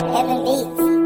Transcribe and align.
Heaven 0.00 0.44
Beats. 0.44 0.99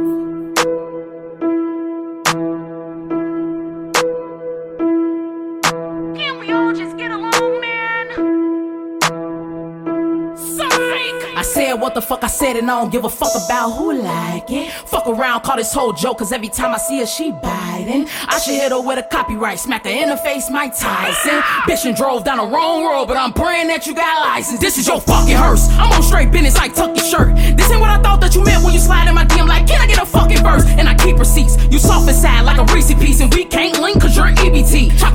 I 11.36 11.42
said 11.42 11.74
what 11.74 11.94
the 11.94 12.02
fuck 12.02 12.22
I 12.22 12.28
said 12.28 12.56
and 12.56 12.70
I 12.70 12.80
don't 12.80 12.92
give 12.92 13.04
a 13.04 13.10
fuck 13.10 13.32
about 13.34 13.72
who 13.72 13.92
like 13.92 14.50
it. 14.50 14.70
Fuck 14.70 15.06
around, 15.06 15.42
call 15.42 15.56
this 15.56 15.72
whole 15.72 15.92
joke, 15.92 16.18
cause 16.18 16.32
every 16.32 16.48
time 16.48 16.72
I 16.72 16.78
see 16.78 17.00
her, 17.00 17.06
she 17.06 17.32
biting. 17.32 18.08
I 18.28 18.38
should 18.38 18.54
hit 18.54 18.70
her 18.70 18.80
with 18.80 18.98
a 18.98 19.02
copyright, 19.02 19.58
smack 19.58 19.84
her 19.84 19.90
in 19.90 20.08
the 20.10 20.16
face, 20.16 20.48
Mike 20.50 20.78
Tyson. 20.78 21.40
Bitch 21.66 21.84
and 21.86 21.96
drove 21.96 22.24
down 22.24 22.38
the 22.38 22.46
wrong 22.46 22.84
road, 22.84 23.06
but 23.06 23.16
I'm 23.16 23.32
praying 23.32 23.68
that 23.68 23.86
you 23.86 23.94
got 23.94 24.20
license. 24.20 24.60
This 24.60 24.78
is 24.78 24.86
your 24.86 25.00
fucking 25.00 25.36
hearse. 25.36 25.68
I'm 25.72 25.92
on 25.92 26.02
straight 26.02 26.30
business 26.30 26.56
like 26.56 26.74
tuck 26.74 26.96
your 26.96 27.04
shirt. 27.04 27.34
This 27.56 27.70
ain't 27.70 27.80
what 27.80 27.90
I 27.90 28.00
thought 28.00 28.20
that 28.20 28.34
you 28.34 28.44
meant 28.44 28.62
when 28.62 28.72
you 28.72 28.80
slide 28.80 29.08
in 29.08 29.14
my 29.14 29.24
DM 29.24 29.48
like, 29.48 29.66
can 29.66 29.80
I 29.80 29.86
get 29.86 30.00
a 30.00 30.06
fucking 30.06 30.42
verse? 30.42 30.64
And 30.78 30.88
I 30.88 30.94
keep 30.94 31.18
receipts. 31.18 31.56
You 31.70 31.78
soft 31.78 32.08
inside 32.08 32.42
like 32.42 32.58
a 32.58 32.64
Reese 32.72 32.94
piece, 32.94 33.20
and 33.20 33.32
we 33.34 33.44
can't 33.44 33.80
link 33.80 34.00
cause 34.00 34.16
you're 34.16 34.26
EBT. 34.26 34.98
Chop 34.98 35.14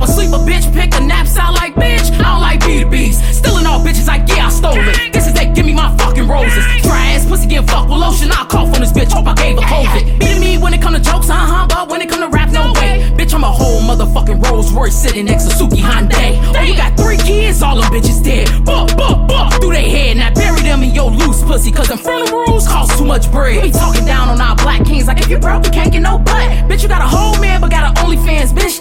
her 9.90 10.00
COVID. 10.00 10.20
Beating 10.20 10.40
me 10.40 10.58
when 10.58 10.74
it 10.74 10.82
come 10.82 10.94
to 10.94 11.00
jokes, 11.00 11.28
uh 11.30 11.34
huh. 11.34 11.66
But 11.68 11.88
when 11.90 12.00
it 12.00 12.08
come 12.08 12.20
to 12.20 12.28
rap, 12.28 12.50
no 12.50 12.72
way. 12.74 13.10
Bitch, 13.16 13.34
I'm 13.34 13.44
a 13.44 13.50
whole 13.50 13.80
motherfucking 13.80 14.44
Rolls 14.44 14.72
Royce 14.72 14.94
sitting 14.94 15.26
next 15.26 15.44
to 15.44 15.50
Suki 15.50 15.80
Hyundai. 15.80 16.40
Oh, 16.56 16.62
you 16.62 16.76
got 16.76 16.96
three 16.96 17.16
kids, 17.18 17.62
all 17.62 17.80
them 17.80 17.90
bitches 17.92 18.22
dead. 18.22 18.48
Buck, 18.64 18.96
buck, 18.96 19.28
buck 19.28 19.60
through 19.60 19.72
they 19.72 19.88
head. 19.88 20.16
Now 20.16 20.32
bury 20.34 20.62
them 20.62 20.82
in 20.82 20.94
your 20.94 21.10
loose 21.10 21.42
pussy. 21.42 21.70
Cause 21.70 21.88
them 21.88 21.98
funerals 21.98 22.66
cost 22.66 22.98
too 22.98 23.04
much 23.04 23.30
bread. 23.30 23.56
You 23.56 23.62
be 23.62 23.70
talking 23.70 24.04
down 24.04 24.28
on 24.28 24.40
our 24.40 24.56
black 24.56 24.84
kings 24.84 25.06
like 25.06 25.20
if 25.20 25.28
you 25.28 25.38
broke, 25.38 25.64
you 25.66 25.72
can't 25.72 25.92
get 25.92 26.02
no 26.02 26.18
butt. 26.18 26.48
Bitch, 26.68 26.82
you 26.82 26.88
got 26.88 27.02
a 27.02 27.08
whole 27.08 27.38
man, 27.40 27.60
but 27.60 27.70
got 27.70 27.84
an 27.84 28.04
OnlyFans. 28.04 28.52
Bitch, 28.52 28.80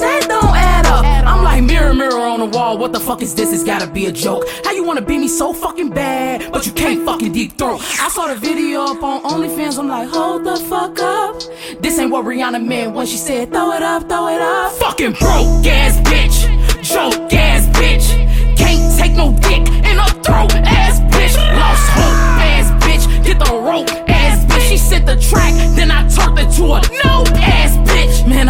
wall. 2.49 2.77
What 2.77 2.93
the 2.93 2.99
fuck 2.99 3.21
is 3.21 3.33
this? 3.35 3.53
It's 3.53 3.63
gotta 3.63 3.87
be 3.87 4.05
a 4.07 4.11
joke. 4.11 4.43
How 4.63 4.71
you 4.71 4.83
wanna 4.83 5.01
beat 5.01 5.19
me 5.19 5.27
so 5.27 5.53
fucking 5.53 5.89
bad, 5.89 6.51
but 6.51 6.65
you 6.65 6.71
can't 6.71 7.05
fucking 7.05 7.31
deep 7.31 7.57
throat? 7.57 7.81
I 7.99 8.09
saw 8.09 8.27
the 8.27 8.35
video 8.35 8.81
up 8.83 9.03
on 9.03 9.23
OnlyFans. 9.23 9.79
I'm 9.79 9.87
like, 9.87 10.09
hold 10.09 10.43
the 10.43 10.57
fuck 10.57 10.99
up. 10.99 11.41
This 11.81 11.99
ain't 11.99 12.11
what 12.11 12.25
Rihanna 12.25 12.65
meant 12.65 12.93
when 12.93 13.05
she 13.05 13.17
said, 13.17 13.51
throw 13.51 13.71
it 13.71 13.83
up, 13.83 14.07
throw 14.09 14.27
it 14.27 14.41
up. 14.41 14.71
Fucking 14.73 15.13
broke 15.13 15.65
ass 15.65 15.97
bitch, 16.09 16.37
joke 16.83 17.33
ass 17.33 17.67
bitch. 17.77 18.57
Can't 18.57 18.99
take 18.99 19.13
no 19.13 19.31
dick 19.47 19.67
in 19.89 19.97
a 19.97 20.07
throat 20.23 20.53
ass 20.53 20.99
bitch. 21.13 21.35
Lost 21.55 21.89
hope 21.97 22.41
ass 22.51 22.83
bitch. 22.83 23.25
Get 23.25 23.39
the 23.39 23.51
rope 23.53 23.89
ass 24.09 24.45
bitch. 24.45 24.69
She 24.69 24.77
sent 24.77 25.05
the 25.05 25.15
track, 25.15 25.53
then 25.75 25.91
I 25.91 26.07
turned 26.09 26.39
it 26.39 26.51
to 26.57 26.63
a 26.73 26.81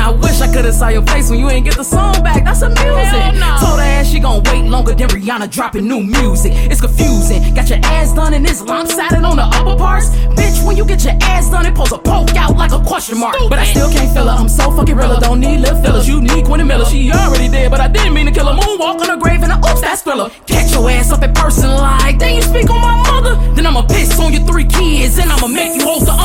I 0.09 0.11
wish 0.11 0.41
I 0.41 0.51
could've 0.51 0.73
saw 0.73 0.87
your 0.87 1.03
face 1.03 1.29
when 1.29 1.39
you 1.39 1.47
ain't 1.51 1.65
get 1.65 1.77
the 1.77 1.83
song 1.83 2.23
back. 2.23 2.43
That's 2.43 2.63
a 2.63 2.69
music. 2.69 2.81
Hell 2.81 3.33
no. 3.33 3.57
Told 3.61 3.77
her 3.77 3.85
ass 3.85 4.09
she 4.09 4.19
gon' 4.19 4.41
wait 4.45 4.65
longer 4.65 4.95
than 4.95 5.07
Rihanna 5.07 5.51
dropping 5.51 5.87
new 5.87 6.01
music. 6.01 6.51
It's 6.55 6.81
confusing. 6.81 7.53
Got 7.53 7.69
your 7.69 7.77
ass 7.83 8.15
done 8.15 8.33
and 8.33 8.43
it's 8.43 8.59
lopsided 8.63 9.23
on 9.23 9.35
the 9.37 9.43
upper 9.43 9.77
parts. 9.77 10.09
Bitch, 10.33 10.65
when 10.65 10.75
you 10.75 10.83
get 10.83 11.03
your 11.03 11.13
ass 11.21 11.51
done, 11.51 11.67
it 11.67 11.75
pulls 11.75 11.91
a 11.91 11.99
poke 11.99 12.35
out 12.35 12.57
like 12.57 12.71
a 12.71 12.83
question 12.83 13.19
mark. 13.19 13.35
But 13.49 13.59
I 13.59 13.65
still 13.65 13.91
can't 13.91 14.11
feel 14.11 14.25
her. 14.25 14.35
I'm 14.35 14.49
so 14.49 14.71
fucking 14.71 14.95
real. 14.95 15.19
Don't 15.19 15.41
need 15.41 15.59
lip 15.59 15.77
fillers. 15.85 16.07
You 16.07 16.21
need 16.21 16.43
Quentin 16.43 16.67
Miller. 16.67 16.85
She 16.85 17.11
already 17.11 17.47
did, 17.47 17.69
but 17.69 17.79
I 17.79 17.87
didn't 17.87 18.15
mean 18.15 18.25
to 18.25 18.31
kill 18.31 18.47
her. 18.47 18.57
Moonwalk 18.59 19.01
on 19.01 19.09
her 19.09 19.17
grave 19.17 19.43
and 19.43 19.51
a 19.51 19.57
oops, 19.57 19.81
that's 19.81 20.01
thriller. 20.01 20.31
Catch 20.47 20.71
your 20.73 20.89
ass 20.89 21.11
up 21.11 21.21
in 21.21 21.35
person 21.35 21.69
like, 21.69 22.17
then 22.17 22.33
you 22.33 22.41
speak 22.41 22.67
on 22.71 22.81
my 22.81 22.97
mother. 23.11 23.35
Then 23.53 23.67
I'ma 23.67 23.83
piss 23.83 24.19
on 24.19 24.33
your 24.33 24.41
three 24.41 24.65
kids 24.65 25.19
and 25.19 25.31
I'ma 25.31 25.45
make 25.45 25.75
you 25.75 25.85
hold 25.85 26.07
the 26.07 26.17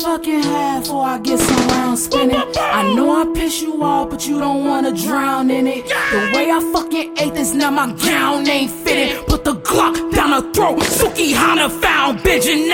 fucking 0.00 0.42
have 0.42 0.82
before 0.82 1.04
I 1.04 1.18
get 1.18 1.38
some 1.38 1.68
rounds 1.68 2.04
spinning. 2.04 2.36
I 2.56 2.94
know 2.94 3.20
I 3.20 3.32
piss 3.34 3.60
you 3.60 3.82
off, 3.82 4.10
but 4.10 4.26
you 4.26 4.38
don't 4.38 4.64
wanna 4.64 4.92
drown 4.92 5.50
in 5.50 5.66
it. 5.66 5.84
The 5.86 6.30
way 6.34 6.50
I 6.50 6.60
fucking 6.72 7.18
ate 7.18 7.34
this, 7.34 7.52
now 7.54 7.70
my 7.70 7.92
gown 7.92 8.48
ain't 8.48 8.70
fitting. 8.70 9.22
Put 9.24 9.44
the 9.44 9.54
Glock 9.56 9.94
down 10.12 10.30
her 10.30 10.52
throat. 10.52 10.78
Suki 10.80 11.32
Hana 11.32 11.68
found 11.68 12.20
bitch 12.20 12.46
in 12.46 12.69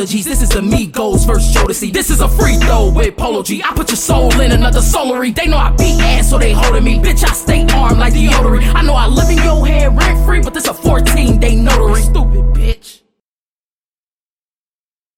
this 0.00 0.12
for 0.12 0.16
the. 0.16 0.30
This 0.30 0.42
is 0.42 0.48
the 0.50 0.60
Migos 0.60 1.26
versus 1.26 1.54
Jodeci. 1.54 1.92
This 1.92 2.10
is 2.10 2.20
a 2.20 2.28
free 2.28 2.56
throw 2.56 2.90
with 2.90 3.16
Polo 3.16 3.42
G. 3.42 3.62
I 3.62 3.72
put 3.74 3.90
your 3.90 3.96
soul 3.96 4.40
in 4.40 4.52
another 4.52 4.80
solary. 4.80 5.34
They 5.34 5.46
know 5.46 5.56
I 5.56 5.70
beat 5.70 6.00
ass, 6.00 6.30
so 6.30 6.38
they 6.38 6.52
holding 6.52 6.84
me. 6.84 6.98
Bitch, 6.98 7.24
I 7.24 7.32
stay 7.32 7.66
armed 7.74 7.98
like 7.98 8.14
deodorant. 8.14 8.74
I 8.74 8.82
know 8.82 8.94
I 8.94 9.06
live 9.06 9.28
in 9.30 9.38
your 9.38 9.66
head 9.66 9.96
rent 9.96 10.24
free, 10.24 10.40
but 10.40 10.54
this 10.54 10.68
a 10.68 10.74
14 10.74 11.39